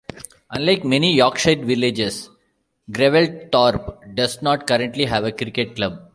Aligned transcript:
Unlike 0.49 0.83
many 0.83 1.13
Yorkshire 1.13 1.63
villages 1.63 2.31
Grewelthorpe 2.89 4.15
does 4.15 4.41
not 4.41 4.65
currently 4.65 5.05
have 5.05 5.25
a 5.25 5.31
cricket 5.31 5.75
club. 5.75 5.99